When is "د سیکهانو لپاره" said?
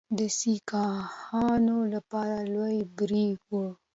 0.19-2.37